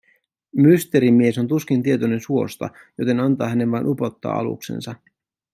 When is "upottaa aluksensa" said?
3.87-4.95